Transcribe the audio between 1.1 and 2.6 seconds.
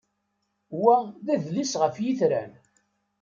d adlis ɣef yitran.